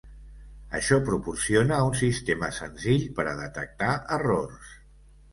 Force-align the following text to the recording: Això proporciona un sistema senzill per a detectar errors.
Això 0.77 0.95
proporciona 1.09 1.81
un 1.89 1.93
sistema 1.99 2.49
senzill 2.59 3.05
per 3.19 3.25
a 3.33 3.35
detectar 3.41 3.91
errors. 4.17 4.73